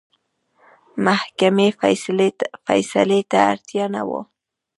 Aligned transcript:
محکمې 1.05 1.69
فیصلې 2.65 3.21
ته 3.31 3.37
اړتیا 3.51 3.85
نه 3.95 4.01
وه. 4.07 4.21